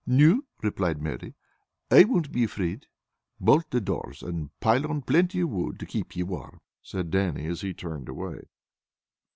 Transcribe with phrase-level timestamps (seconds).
[0.07, 1.35] "No," replied Mary,
[1.91, 2.87] "I won't be afraid."
[3.39, 7.45] "Bolt the doors, and pile on plenty of wood to keep ye warm," said Dannie
[7.45, 8.45] as he turned away.